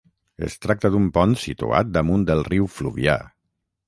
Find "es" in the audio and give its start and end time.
0.45-0.53